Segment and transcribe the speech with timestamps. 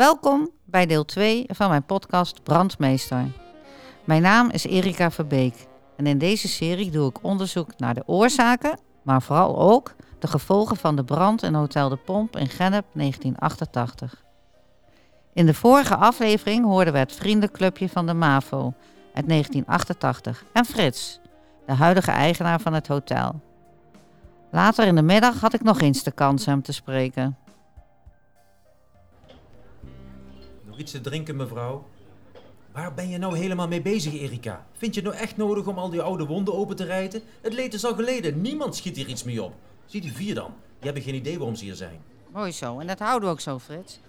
[0.00, 3.26] Welkom bij deel 2 van mijn podcast Brandmeester.
[4.04, 5.66] Mijn naam is Erika Verbeek
[5.96, 10.76] en in deze serie doe ik onderzoek naar de oorzaken, maar vooral ook de gevolgen
[10.76, 14.29] van de brand in Hotel de Pomp in Gennep 1988.
[15.32, 18.74] In de vorige aflevering hoorden we het vriendenclubje van de MAVO
[19.14, 21.20] uit 1988 en Frits,
[21.66, 23.40] de huidige eigenaar van het hotel.
[24.50, 27.36] Later in de middag had ik nog eens de kans hem te spreken.
[30.64, 31.86] Nog iets te drinken, mevrouw?
[32.72, 34.66] Waar ben je nou helemaal mee bezig, Erika?
[34.72, 37.22] Vind je het nou echt nodig om al die oude wonden open te rijten?
[37.40, 38.40] Het leed is al geleden.
[38.40, 39.54] Niemand schiet hier iets mee op.
[39.86, 40.52] Zie die vier dan.
[40.78, 42.00] Die hebben geen idee waarom ze hier zijn.
[42.32, 44.00] Mooi zo, en dat houden we ook zo, Frits.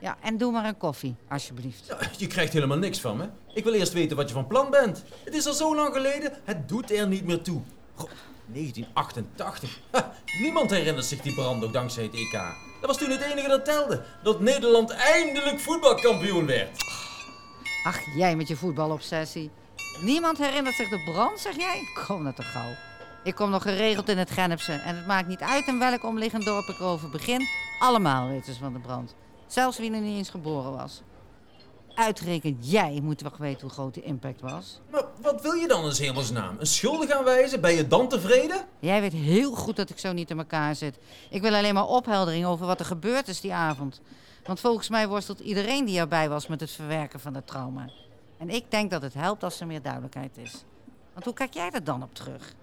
[0.00, 1.94] Ja, en doe maar een koffie, alsjeblieft.
[2.16, 3.28] Je krijgt helemaal niks van me.
[3.54, 5.04] Ik wil eerst weten wat je van plan bent.
[5.24, 6.32] Het is al zo lang geleden.
[6.44, 7.60] Het doet er niet meer toe.
[7.94, 8.10] Goh,
[8.46, 9.80] 1988.
[9.90, 12.32] Ha, niemand herinnert zich die brand ook dankzij het EK.
[12.80, 14.02] Dat was toen het enige dat telde.
[14.22, 16.84] Dat Nederland eindelijk voetbalkampioen werd.
[17.84, 19.50] Ach, jij met je voetbalobsessie.
[20.00, 21.82] Niemand herinnert zich de brand, zeg jij?
[22.06, 22.70] Kom nou toch gauw.
[23.22, 26.44] Ik kom nog geregeld in het Gennepse en het maakt niet uit in welk omliggend
[26.44, 27.46] dorp ik over begin.
[27.78, 29.14] Allemaal weten ze van de brand.
[29.48, 31.02] Zelfs wie er niet eens geboren was.
[31.94, 34.80] Uitgerekend jij moet toch weten hoe groot die impact was.
[34.90, 36.56] Maar wat wil je dan in hemelsnaam?
[36.58, 37.60] Een schuldig aanwijzen?
[37.60, 38.64] Ben je dan tevreden?
[38.78, 40.98] Jij weet heel goed dat ik zo niet in elkaar zit.
[41.30, 44.00] Ik wil alleen maar opheldering over wat er gebeurd is die avond.
[44.44, 47.90] Want volgens mij worstelt iedereen die erbij was met het verwerken van het trauma.
[48.38, 50.64] En ik denk dat het helpt als er meer duidelijkheid is.
[51.12, 52.54] Want hoe kijk jij er dan op terug?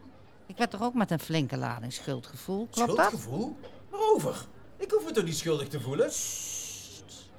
[0.45, 3.05] Ik werd toch ook met een flinke lading schuldgevoel, klopt dat?
[3.05, 3.57] Schuldgevoel?
[3.89, 4.45] Waarover?
[4.77, 6.11] Ik hoef me toch niet schuldig te voelen?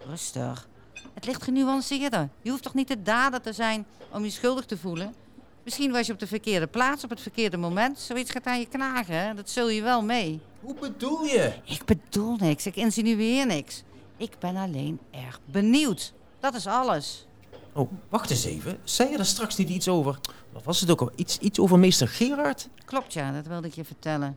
[0.09, 0.69] Rustig.
[1.15, 2.29] Het ligt genuanceerder.
[2.43, 5.15] Je hoeft toch niet de dader te zijn om je schuldig te voelen?
[5.63, 7.99] Misschien was je op de verkeerde plaats op het verkeerde moment.
[7.99, 9.35] Zoiets gaat aan je knagen, hè?
[9.35, 10.41] dat zul je wel mee.
[10.61, 11.53] Hoe bedoel je?
[11.65, 13.83] Ik bedoel niks, ik insinueer niks.
[14.17, 16.13] Ik ben alleen erg benieuwd.
[16.41, 17.27] Dat is alles.
[17.73, 18.79] Oh, wacht eens even.
[18.85, 20.19] Zei je er straks niet iets over?
[20.53, 21.11] Wat was het ook al?
[21.15, 22.69] Iets, iets over meester Gerard?
[22.85, 24.37] Klopt ja, dat wilde ik je vertellen.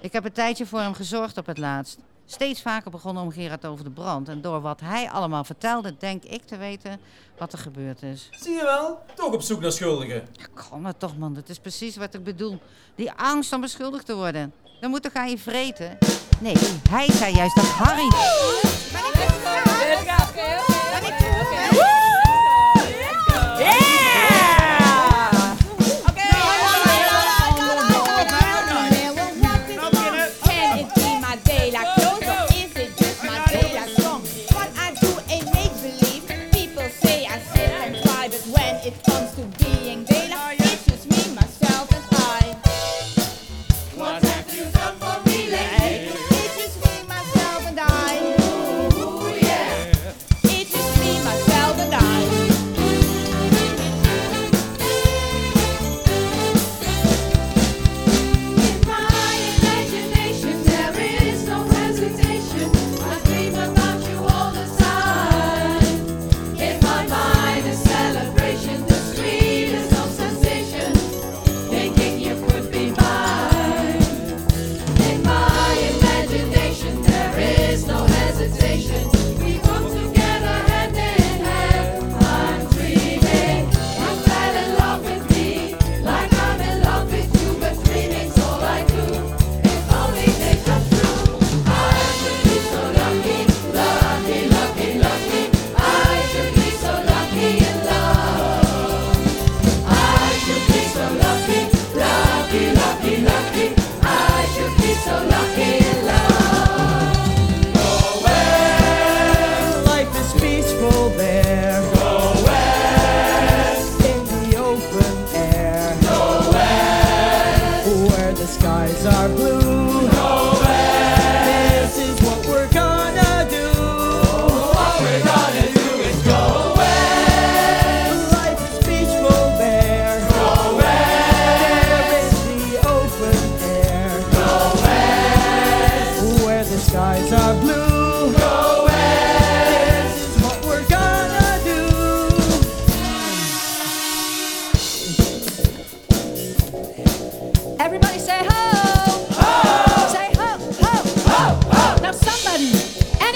[0.00, 1.98] Ik heb een tijdje voor hem gezorgd op het laatst.
[2.32, 4.28] Steeds vaker begon om Gerard over de brand.
[4.28, 7.00] En door wat hij allemaal vertelde, denk ik te weten
[7.38, 8.28] wat er gebeurd is.
[8.30, 8.98] Zie je wel?
[9.14, 10.28] Toch op zoek naar schuldigen.
[10.32, 11.34] Ja, Kom maar toch, man.
[11.34, 12.58] Dat is precies wat ik bedoel.
[12.94, 14.52] Die angst om beschuldigd te worden.
[14.80, 15.98] Dan moet toch aan je vreten?
[16.40, 16.56] Nee,
[16.90, 18.08] hij zei juist dat Harry...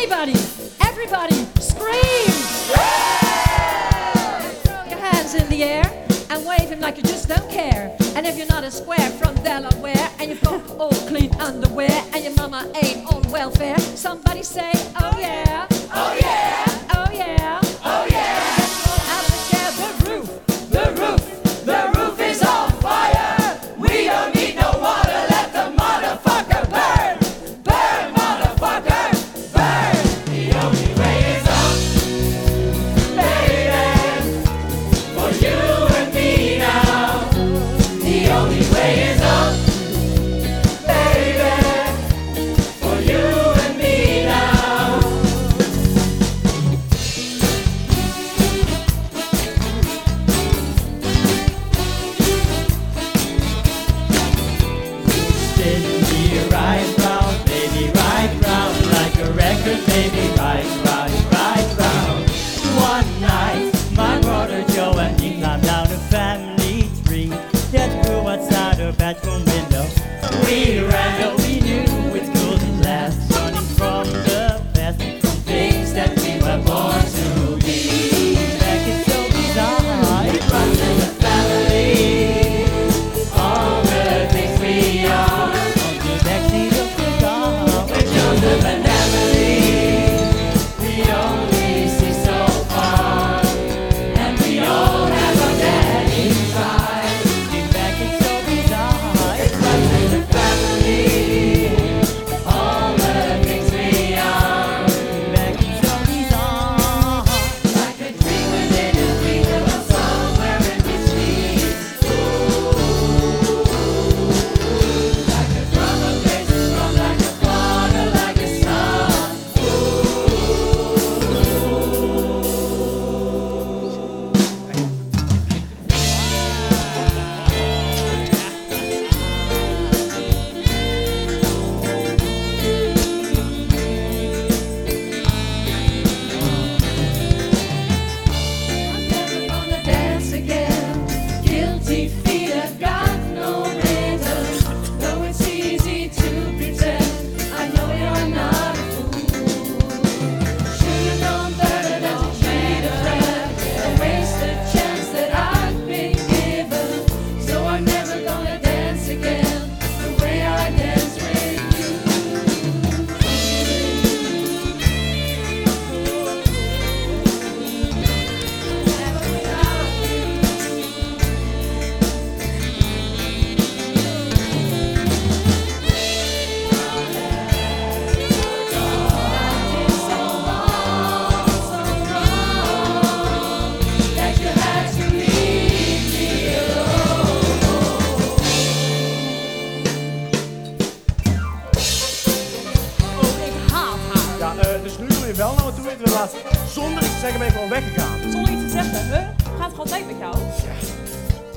[0.08, 0.38] Anybody,
[0.82, 2.30] everybody, scream!
[2.70, 4.40] Yeah!
[4.62, 7.92] Throw your hands in the air and wave them like you just don't care.
[8.14, 12.22] And if you're not a square from Delaware and you've got all clean underwear and
[12.22, 14.70] your mama ain't on welfare, somebody say,
[15.00, 16.64] oh yeah, oh yeah,
[16.94, 17.65] oh yeah.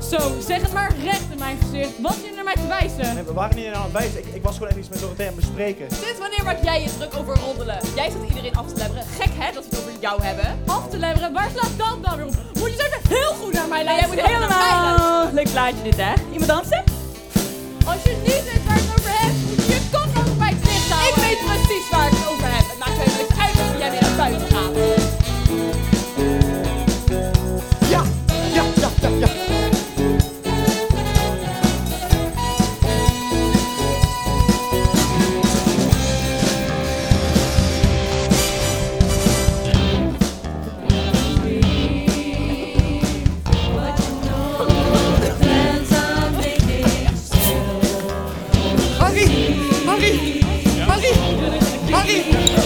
[0.09, 2.01] Zo, zeg het maar recht in mijn gezicht.
[2.01, 3.15] Wat je naar mij te wijzen?
[3.15, 4.19] Nee, we waren niet aan het wijzen.
[4.33, 5.87] Ik, was gewoon even iets met Dorothea aan het bespreken.
[5.89, 7.77] Sinds wanneer maak jij je druk over roddelen?
[7.95, 9.03] Jij zat iedereen af te leveren.
[9.19, 10.59] Gek hè, dat we het over jou hebben.
[10.65, 11.33] Af te leveren?
[11.33, 12.33] Waar slaat dat dan weer op?
[12.59, 14.15] Moet je zo heel goed naar mij luisteren?
[14.15, 15.33] jij moet helemaal...
[15.33, 16.13] Leuk plaatje dit hè?
[16.31, 16.83] Iemand dansen?
[17.85, 18.58] Als je niet
[50.09, 51.13] Hurry!
[51.91, 52.58] Hurry!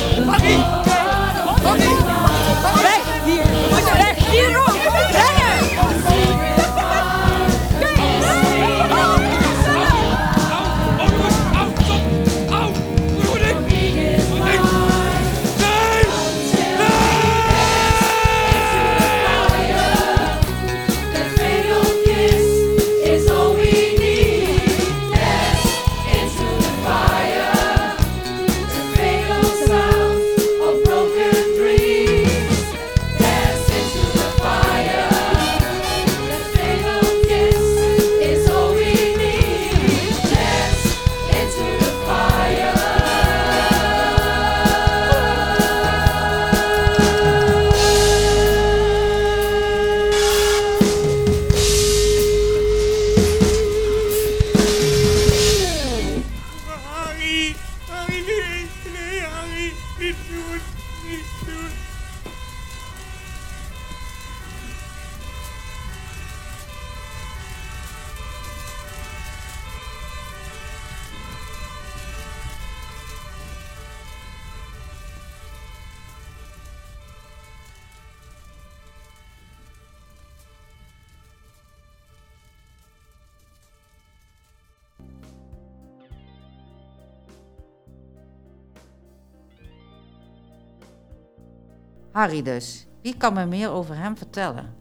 [92.23, 92.85] Harry dus.
[93.01, 94.75] Wie kan me meer over hem vertellen?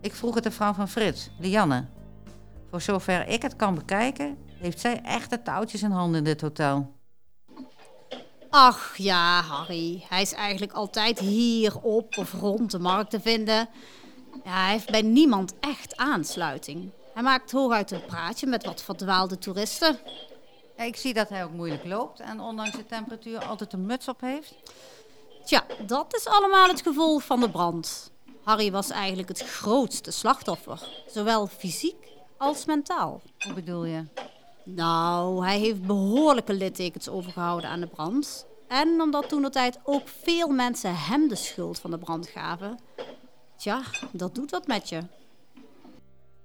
[0.00, 1.86] Ik vroeg het de vrouw van Frits, Lianne.
[2.70, 6.40] Voor zover ik het kan bekijken, heeft zij echt de touwtjes in handen in dit
[6.40, 6.94] hotel.
[8.50, 10.04] Ach ja, Harry.
[10.08, 13.68] Hij is eigenlijk altijd hier op of rond de markt te vinden.
[14.44, 16.90] Ja, hij heeft bij niemand echt aansluiting.
[17.14, 19.98] Hij maakt hooguit een praatje met wat verdwaalde toeristen.
[20.76, 24.08] Ja, ik zie dat hij ook moeilijk loopt en ondanks de temperatuur altijd een muts
[24.08, 24.54] op heeft.
[25.44, 28.10] Tja, dat is allemaal het gevolg van de brand.
[28.42, 33.20] Harry was eigenlijk het grootste slachtoffer, zowel fysiek als mentaal.
[33.38, 34.04] Hoe bedoel je?
[34.64, 38.46] Nou, hij heeft behoorlijke littekens overgehouden aan de brand.
[38.68, 42.78] En omdat toen de tijd ook veel mensen hem de schuld van de brand gaven.
[43.56, 43.82] Tja,
[44.12, 45.02] dat doet wat met je.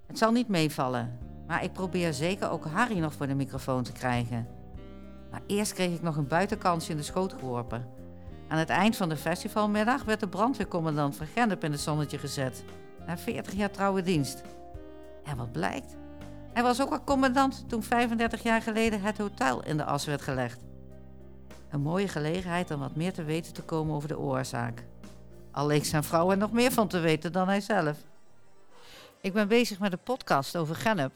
[0.06, 3.92] Het zal niet meevallen, maar ik probeer zeker ook Harry nog voor de microfoon te
[3.92, 4.48] krijgen.
[5.32, 7.90] Maar eerst kreeg ik nog een buitenkansje in de schoot geworpen.
[8.48, 12.64] Aan het eind van de festivalmiddag werd de brandweercommandant van Gennep in het zonnetje gezet.
[13.06, 14.42] Na 40 jaar trouwe dienst.
[15.24, 15.96] En wat blijkt?
[16.54, 20.22] Hij was ook al commandant toen 35 jaar geleden het hotel in de as werd
[20.22, 20.60] gelegd.
[21.70, 24.84] Een mooie gelegenheid om wat meer te weten te komen over de oorzaak.
[25.52, 27.98] Al leek zijn vrouw er nog meer van te weten dan hij zelf.
[29.22, 31.16] Ik ben bezig met een podcast over Gennep.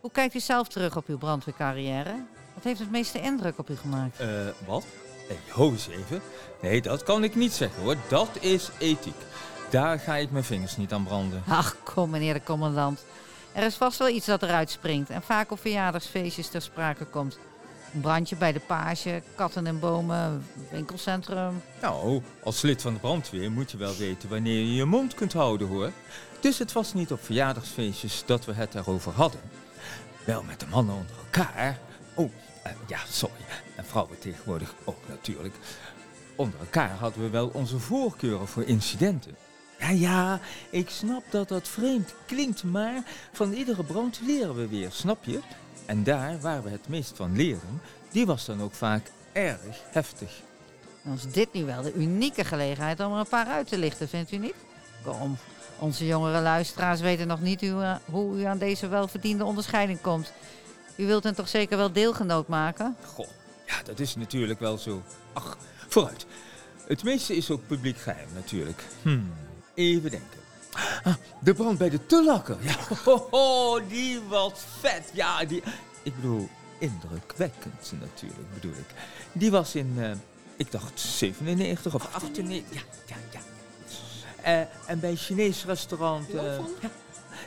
[0.00, 2.24] Hoe kijkt u zelf terug op uw brandweercarrière?
[2.54, 4.20] Wat heeft het meeste indruk op u gemaakt?
[4.20, 4.28] Eh,
[4.66, 4.84] wat?
[5.28, 6.22] Hey, ho eens even.
[6.62, 7.96] Nee, dat kan ik niet zeggen hoor.
[8.08, 9.14] Dat is ethiek.
[9.70, 11.42] Daar ga ik mijn vingers niet aan branden.
[11.48, 13.04] Ach, kom meneer de commandant.
[13.52, 17.38] Er is vast wel iets dat eruit springt en vaak op verjaardagsfeestjes ter sprake komt.
[17.94, 21.62] Een brandje bij de page, katten en bomen, winkelcentrum.
[21.80, 25.32] Nou, als lid van de brandweer moet je wel weten wanneer je je mond kunt
[25.32, 25.90] houden hoor.
[26.40, 29.40] Dus het was niet op verjaardagsfeestjes dat we het erover hadden.
[30.24, 31.78] Wel met de mannen onder elkaar.
[32.14, 32.30] Oh,
[32.86, 33.44] ja, sorry.
[33.76, 35.54] En vrouwen tegenwoordig ook natuurlijk.
[36.36, 39.36] Onder elkaar hadden we wel onze voorkeuren voor incidenten.
[39.78, 40.40] Ja, ja,
[40.70, 43.02] ik snap dat dat vreemd klinkt, maar
[43.32, 45.40] van iedere brand leren we weer, snap je?
[45.86, 50.40] En daar waar we het meest van leren, die was dan ook vaak erg heftig.
[51.14, 54.32] Is dit nu wel de unieke gelegenheid om er een paar uit te lichten, vindt
[54.32, 54.54] u niet?
[55.02, 55.36] Kom,
[55.78, 60.32] onze jongere luisteraars weten nog niet u, eh, hoe u aan deze welverdiende onderscheiding komt.
[60.96, 62.96] U wilt hen toch zeker wel deelgenoot maken?
[63.04, 63.28] Goh,
[63.66, 65.02] ja, dat is natuurlijk wel zo.
[65.32, 65.56] Ach,
[65.88, 66.26] vooruit.
[66.86, 68.84] Het meeste is ook publiek geheim natuurlijk.
[69.02, 69.32] Hmm,
[69.74, 70.40] even denken.
[71.02, 72.56] Ah, de brand bij de Tullakker.
[72.60, 75.10] Ja, ho, ho, die was vet.
[75.12, 75.62] Ja, die...
[76.02, 78.94] Ik bedoel, indrukwekkend natuurlijk, bedoel ik.
[79.32, 80.10] Die was in, eh,
[80.56, 82.74] ik dacht 97 of 98.
[82.74, 83.40] Ja, ja, ja.
[84.42, 86.34] Eh, en bij een Chinees restaurant...
[86.34, 86.90] eh, ja,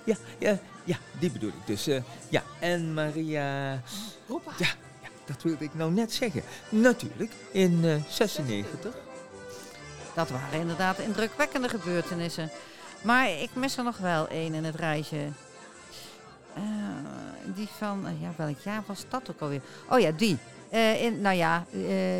[0.06, 1.88] ja, ja, ja, die bedoel ik dus.
[1.88, 3.72] eh, ja, en Maria...
[4.58, 4.68] Ja,
[5.02, 6.42] ja, dat wilde ik nou net zeggen.
[6.70, 8.94] Natuurlijk, in eh 96.
[10.14, 12.50] Dat waren inderdaad indrukwekkende gebeurtenissen.
[13.02, 15.18] Maar ik mis er nog wel één in het rijtje.
[16.54, 16.64] Eh,
[17.56, 19.62] die van, ja, welk jaar was dat ook alweer?
[19.90, 20.38] Oh ja, die.
[21.00, 21.66] In, nou ja,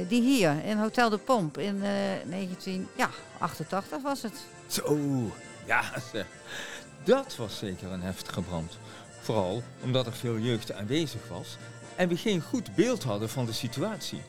[0.08, 1.90] die hier, in Hotel de Pomp in eh
[2.30, 4.34] 1988 was het.
[4.68, 5.00] Zo,
[5.66, 5.84] ja.
[7.06, 8.78] Dat was zeker een heftige brand.
[9.22, 11.58] Vooral omdat er veel jeugd aanwezig was
[11.96, 14.22] en we geen goed beeld hadden van de situatie.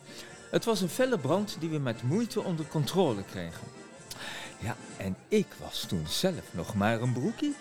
[0.51, 3.69] Het was een felle brand die we met moeite onder controle kregen.
[4.59, 7.57] Ja, en ik was toen zelf nog maar een broekie.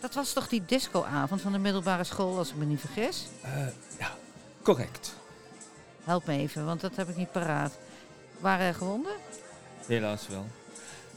[0.00, 3.26] Dat was toch die discoavond van de middelbare school, als ik me niet vergis?
[3.42, 3.66] Eh,
[3.98, 4.16] ja,
[4.62, 5.14] correct.
[6.04, 7.72] Help me even, want dat heb ik niet paraat.
[8.40, 9.12] Waren er gewonden?
[9.86, 10.46] Helaas wel.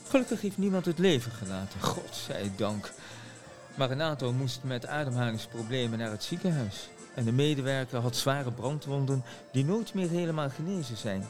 [0.08, 2.92] Gelukkig heeft niemand het leven gelaten, godzijdank.
[3.78, 6.90] Aantal moest met ademhalingsproblemen naar het ziekenhuis.
[7.16, 11.28] En de medewerker had zware brandwonden die nooit meer helemaal genezen zijn.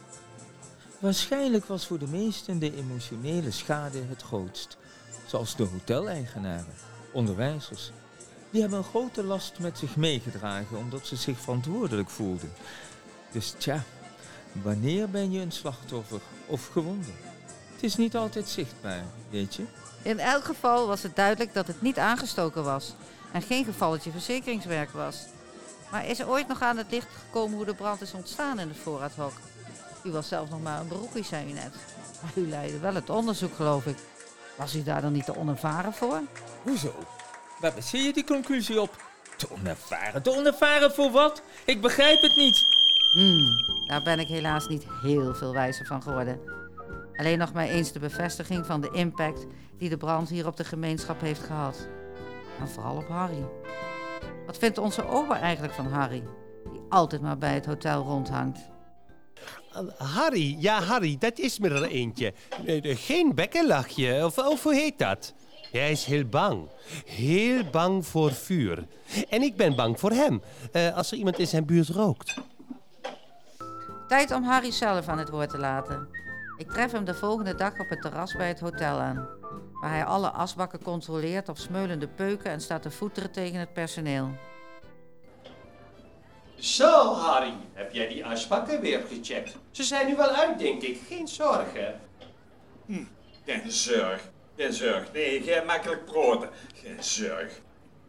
[0.99, 4.77] Waarschijnlijk was voor de meesten de emotionele schade het grootst.
[5.25, 6.73] Zoals de hoteleigenaren,
[7.11, 7.91] onderwijzers.
[8.49, 12.51] Die hebben een grote last met zich meegedragen omdat ze zich verantwoordelijk voelden.
[13.31, 13.83] Dus tja,
[14.51, 17.11] wanneer ben je een slachtoffer of gewonde?
[17.73, 19.63] Het is niet altijd zichtbaar, weet je?
[20.01, 22.93] In elk geval was het duidelijk dat het niet aangestoken was
[23.31, 25.25] en geen gevalletje verzekeringswerk was.
[25.91, 28.67] Maar is er ooit nog aan het licht gekomen hoe de brand is ontstaan in
[28.67, 29.33] het voorraadhok?
[30.03, 31.75] U was zelf nog maar een beroepie, zei u net.
[32.21, 33.97] Maar u leidde wel het onderzoek, geloof ik.
[34.57, 36.21] Was u daar dan niet te onervaren voor?
[36.63, 36.93] Hoezo?
[37.59, 39.03] Waar baseer je die conclusie op?
[39.35, 40.21] Te onervaren?
[40.21, 41.41] Te onervaren voor wat?
[41.65, 42.67] Ik begrijp het niet.
[43.11, 46.60] Hmm, daar ben ik helaas niet heel veel wijzer van geworden.
[47.21, 49.45] Alleen nog maar eens de bevestiging van de impact
[49.77, 51.87] die de brand hier op de gemeenschap heeft gehad.
[52.59, 53.45] En vooral op Harry.
[54.45, 56.23] Wat vindt onze ober eigenlijk van Harry?
[56.71, 58.59] Die altijd maar bij het hotel rondhangt.
[59.97, 62.33] Harry, ja Harry, dat is me er eentje.
[62.65, 65.33] Eh, eh, geen bekkenlachje, of, of hoe heet dat?
[65.71, 66.69] Hij is heel bang.
[67.05, 68.87] Heel bang voor vuur.
[69.29, 72.37] En ik ben bang voor hem, eh, als er iemand in zijn buurt rookt.
[74.07, 76.19] Tijd om Harry zelf aan het woord te laten.
[76.61, 79.29] Ik tref hem de volgende dag op het terras bij het hotel aan.
[79.81, 84.29] Waar hij alle asbakken controleert op smeulende peuken en staat te voeteren tegen het personeel.
[86.55, 89.55] Zo, Harry, heb jij die asbakken weer gecheckt?
[89.71, 90.99] Ze zijn nu wel uit, denk ik.
[91.07, 91.99] Geen zorgen.
[93.45, 94.29] Geen zorg.
[94.55, 95.11] Geen zorg.
[95.13, 96.49] Nee, geen makkelijk praten.
[96.73, 97.59] Geen zorg.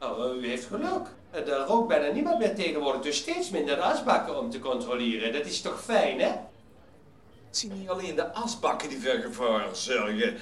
[0.01, 1.07] Oh, u heeft geluk.
[1.31, 5.33] Er rookt bijna niemand meer tegenwoordig, dus steeds minder asbakken om te controleren.
[5.33, 6.33] Dat is toch fijn, hè?
[7.53, 10.37] Het zijn niet alleen de asbakken die voor gevaar zorgen.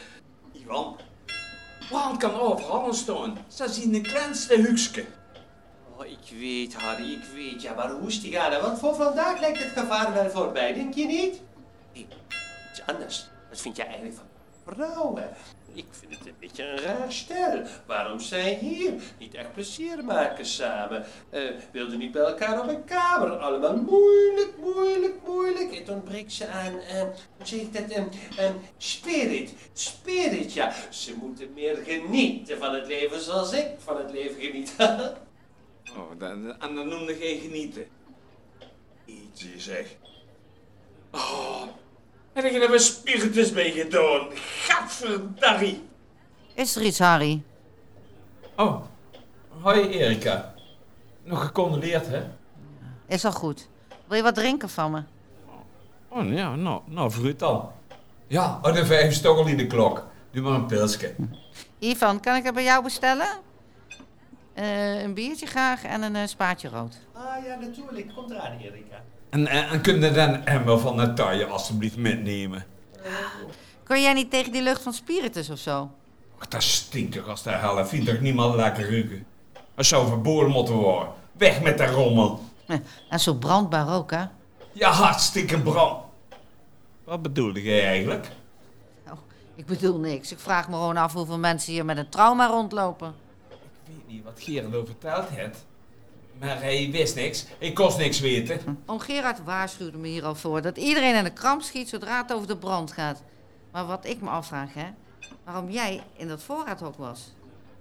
[0.53, 0.97] Ivan,
[1.89, 3.39] brand kan overal ontstaan.
[3.49, 5.05] Ze zien de kleinste hukske.
[5.97, 7.63] Oh, ik weet, Harry, ik weet.
[7.63, 8.61] Ja, maar hoe is die gaan?
[8.63, 11.41] Want voor vandaag lijkt het gevaar wel voorbij, denk je niet?
[11.93, 12.07] Hé,
[12.71, 13.29] iets anders.
[13.49, 14.27] Wat vind jij eigenlijk van
[14.65, 15.37] vrouwen?
[15.73, 17.63] Ik vind het een beetje een raar stel.
[17.87, 18.93] Waarom zijn hier?
[19.19, 21.05] Niet echt plezier maken samen.
[21.31, 23.31] Eh wilden niet bij elkaar op een kamer.
[23.37, 25.75] Allemaal moeilijk, moeilijk, moeilijk.
[25.75, 28.05] Het ontbreekt ze aan, eh, hoe zeg ik dat,
[28.77, 29.55] spirit.
[29.73, 30.73] Spirit, ja.
[30.91, 34.75] Ze moeten meer genieten van het leven zoals ik van het leven geniet.
[35.97, 37.87] Oh, dan, en dan noemde geen genieten.
[39.05, 39.87] Ietsje zeg.
[41.11, 41.63] Oh,
[42.43, 44.29] heb ik er even spiritus mee gedaan?
[44.35, 45.83] Gadverdarrie.
[46.55, 47.43] Is er iets, Harry?
[48.57, 48.83] Oh,
[49.61, 50.55] hoi Erika.
[51.23, 52.23] Nog gecondoleerd, hè?
[53.07, 53.69] Is al goed.
[54.07, 55.03] Wil je wat drinken van me?
[56.09, 57.71] Oh, ja, nou, nou fruit dan.
[58.27, 60.07] Ja, oh, de vijf is toch al in de klok.
[60.31, 61.15] Doe maar een pilsje.
[61.79, 63.29] Ivan, kan ik het bij jou bestellen?
[64.55, 66.99] Eh, een biertje graag en een eh, spaatje rood.
[67.13, 68.15] Ah ja, natuurlijk.
[68.15, 69.03] Komt eraan, Erika.
[69.31, 72.65] En, en, en kun je dan emmer van Natalia alstublieft metnemen?
[73.85, 75.91] Kon jij niet tegen die lucht van spiritus of zo?
[76.39, 77.87] Ach, dat stinkt toch als de hel.
[77.87, 79.27] Vindt toch niemand lekker ruiken?
[79.75, 81.13] Dat zou verboden moeten worden.
[81.33, 82.41] Weg met de rommel.
[83.09, 84.25] En zo brandbaar ook, hè?
[84.73, 86.03] Ja, hartstikke brand.
[87.05, 88.29] Wat bedoelde jij eigenlijk?
[89.55, 90.33] Ik bedoel niks.
[90.33, 93.15] Ik vraag me gewoon af hoeveel mensen hier met een trauma rondlopen.
[93.49, 95.67] Ik weet niet wat Gerard over verteld heeft.
[96.41, 97.47] Maar hij wist niks.
[97.59, 98.83] Ik kost niks weten.
[98.87, 102.33] Oom Gerard waarschuwde me hier al voor dat iedereen in de kramp schiet zodra het
[102.33, 103.23] over de brand gaat.
[103.73, 104.87] Maar wat ik me afvraag, hè,
[105.45, 107.33] waarom jij in dat voorraadhok was.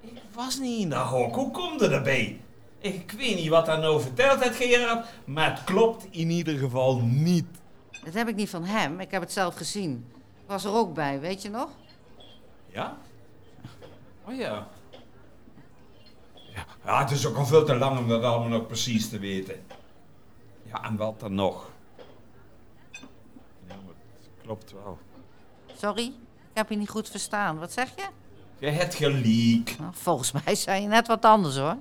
[0.02, 1.36] Ik was niet in de hok.
[1.36, 2.40] Hoe komt er daarbij?
[2.80, 5.08] Ik weet niet wat hij nou verteld heeft, Gerard.
[5.26, 7.46] Maar het klopt in ieder geval niet.
[8.04, 10.06] Dat heb ik niet van hem, ik heb het zelf gezien.
[10.18, 11.70] Ik was er ook bij, weet je nog?
[12.68, 12.98] Ja?
[14.26, 14.68] Oh ja.
[16.90, 19.56] Ja, het is ook al veel te lang om dat allemaal nog precies te weten.
[20.64, 21.70] Ja, en wat dan nog?
[22.92, 24.98] Ja, maar het klopt wel.
[25.78, 26.14] Sorry, ik
[26.54, 27.60] heb je niet goed verstaan.
[27.60, 28.06] Wat zeg je?
[28.58, 29.76] Je hebt gelijk.
[29.80, 31.76] Nou, volgens mij zei je net wat anders hoor.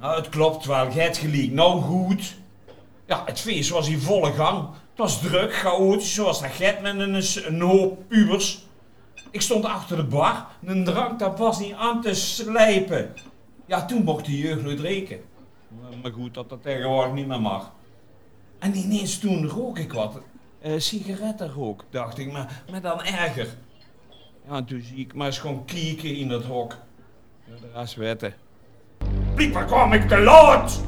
[0.00, 0.90] Nou, het klopt wel.
[0.90, 1.50] Je hebt gelijk.
[1.50, 2.36] Nou goed.
[3.06, 4.68] Ja, het feest was in volle gang.
[4.68, 8.66] Het was druk, chaotisch, zoals dat gaat met een, een hoop pubers.
[9.30, 10.46] Ik stond achter de bar.
[10.64, 13.14] Een drank, dat was niet aan te slijpen.
[13.66, 15.20] Ja, toen mocht de jeugd nooit reken.
[16.02, 17.72] Maar goed, dat dat tegenwoordig niet meer mag.
[18.58, 20.20] En ineens toen rook ik wat.
[20.60, 23.48] Eh sigarettenrook, dacht ik, maar, maar dan erger.
[24.48, 26.76] Ja, en toen zie ik maar eens gewoon kieken in dat hok.
[27.44, 28.34] De rest wetten.
[29.34, 30.84] Blijkbaar kwam ik te laat!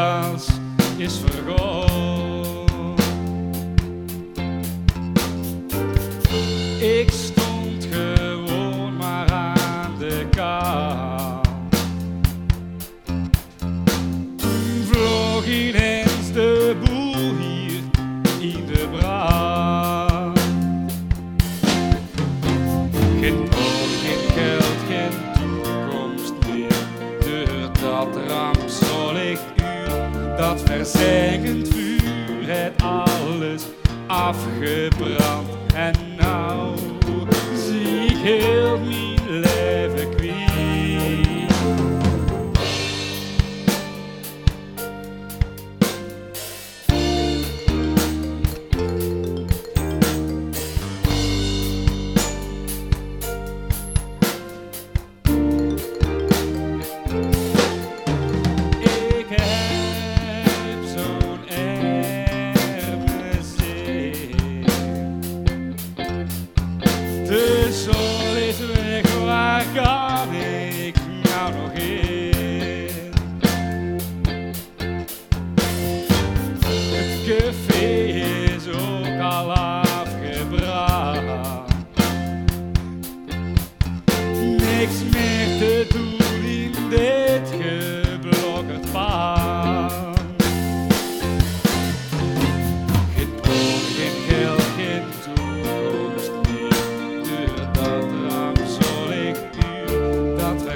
[0.00, 0.46] Goed als
[0.96, 2.09] is vergaan.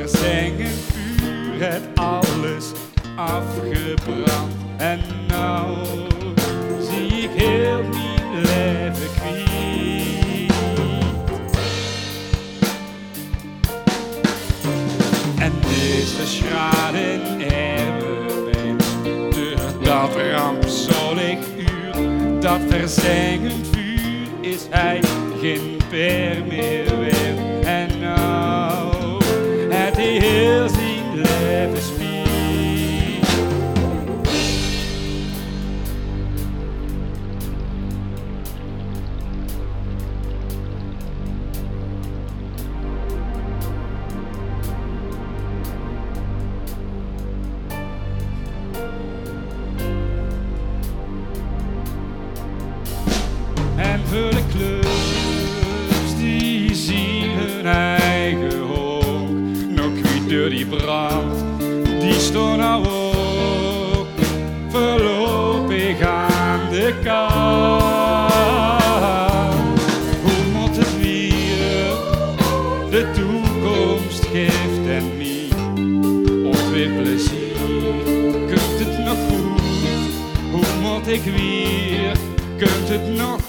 [0.05, 2.73] Dat verzengend vuur, het alles
[3.17, 4.53] afgebrand.
[4.77, 5.77] En nou
[6.81, 10.53] zie ik heel mijn leven kwijt.
[15.39, 18.85] En deze schade hebben mens
[19.37, 25.01] door dat rampzalig uur, dat verzengend vuur, is hij
[25.41, 26.94] geen per meer
[54.15, 59.29] De clubs die zien hun eigen hoog.
[59.69, 61.45] Nog kwijt door die brand,
[62.01, 64.07] die stond nou ook
[64.69, 68.33] voorlopig aan de kant.
[70.23, 71.95] Hoe moet het weer
[72.91, 75.49] de toekomst geeft en mij
[76.51, 77.57] of weer plezier?
[78.47, 79.63] Kunt het nog goed?
[80.51, 82.17] Hoe moet ik weer?
[82.57, 83.44] Kunt het nog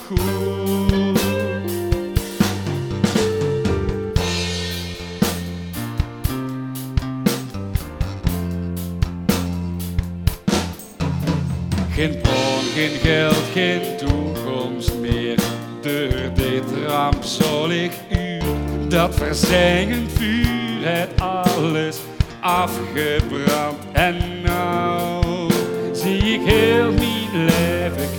[13.56, 15.40] geen toekomst meer.
[15.82, 18.44] Door dit rampzalig uur,
[18.90, 21.98] dat verzengend vuur, het alles
[22.40, 23.78] afgebrand.
[23.92, 25.52] En nou
[25.94, 28.14] zie ik heel mijn leven.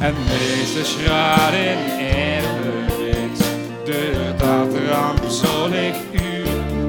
[0.00, 3.38] En meeste schade in erfenis,
[3.84, 6.11] door dat rampzalig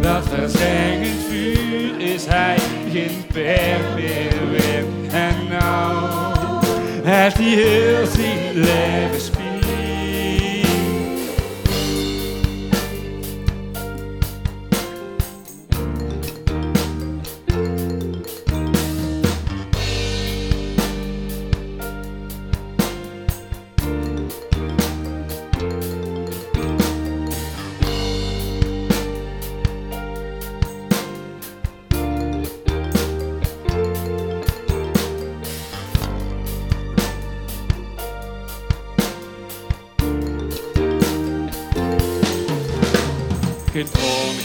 [0.04, 2.58] dat verzengend vuur, is hij
[2.92, 4.86] geen per meer weer.
[5.12, 6.66] En nou,
[7.04, 9.43] heeft hij heel zijn leven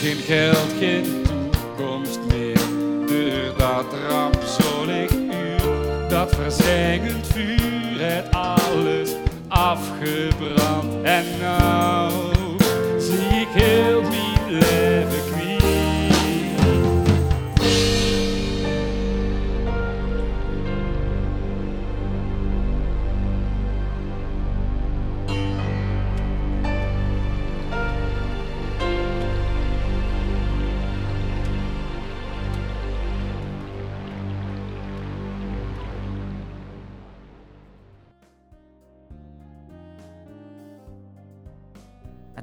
[0.09, 2.59] geen geld, geen toekomst meer.
[3.07, 9.11] Door dat rampzalig uur, dat verzengend vuur, het alles
[9.49, 11.03] afgebrand.
[11.03, 12.28] En nou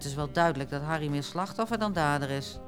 [0.06, 2.60] Het is wel duidelijk dat Harry meer slachtoffer dan dader is.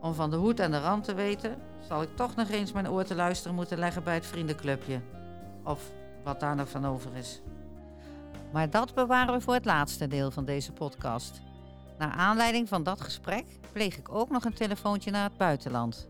[0.00, 1.56] Om van de hoed en de rand te weten,
[1.88, 5.00] zal ik toch nog eens mijn oor te luisteren moeten leggen bij het vriendenclubje.
[5.64, 5.90] Of
[6.24, 7.40] wat daar nog van over is.
[8.52, 11.40] Maar dat bewaren we voor het laatste deel van deze podcast.
[11.98, 16.08] Naar aanleiding van dat gesprek pleeg ik ook nog een telefoontje naar het buitenland.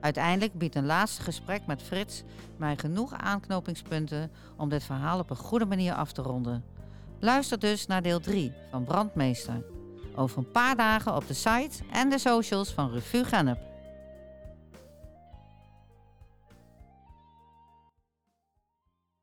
[0.00, 2.22] Uiteindelijk biedt een laatste gesprek met Frits
[2.56, 6.64] mij genoeg aanknopingspunten om dit verhaal op een goede manier af te ronden.
[7.20, 9.76] Luister dus naar deel 3 van Brandmeester.
[10.18, 13.67] Over een paar dagen op de site en de socials van Revue Gennep.